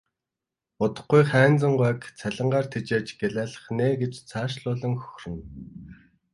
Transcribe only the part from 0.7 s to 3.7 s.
Удахгүй Хайнзан гуайг цалингаараа тэжээж гялайлгах